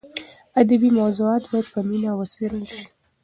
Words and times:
ادبي 0.61 0.89
موضوعات 0.99 1.43
باید 1.51 1.67
په 1.73 1.79
مینه 1.87 2.11
وڅېړل 2.17 2.63
شي. 2.73 2.85